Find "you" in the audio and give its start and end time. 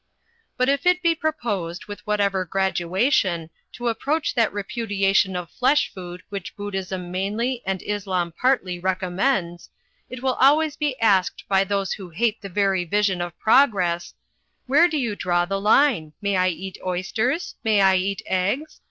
14.97-15.15